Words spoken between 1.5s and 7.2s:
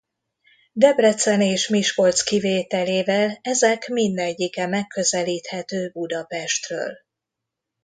Miskolc kivételével ezek mindegyike megközelíthető Budapestről.